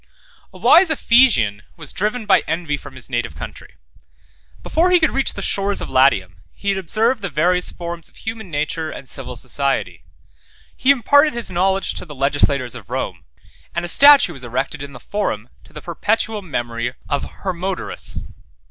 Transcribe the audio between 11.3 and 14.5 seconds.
his knowledge to the legislators of Rome, and a statue was